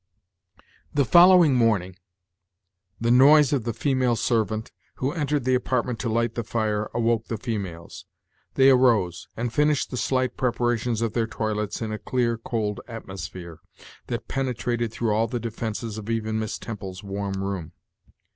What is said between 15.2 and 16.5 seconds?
the defences of even